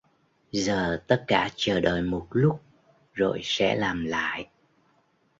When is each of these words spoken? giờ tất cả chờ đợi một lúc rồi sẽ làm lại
giờ 0.51 1.01
tất 1.07 1.23
cả 1.27 1.49
chờ 1.55 1.79
đợi 1.79 2.01
một 2.01 2.27
lúc 2.31 2.61
rồi 3.13 3.39
sẽ 3.43 3.75
làm 3.75 4.05
lại 4.05 4.49